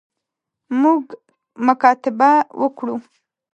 [0.81, 1.03] موږ
[1.65, 2.95] مکاتبه وکړو.